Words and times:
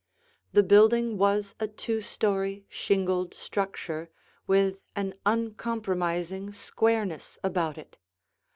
The 0.53 0.63
building 0.63 1.19
was 1.19 1.53
a 1.59 1.67
two 1.67 2.01
story, 2.01 2.65
shingled 2.69 3.35
structure 3.35 4.09
with 4.47 4.79
an 4.95 5.13
uncompromising 5.27 6.53
squareness 6.53 7.37
about 7.43 7.77
it. 7.77 7.99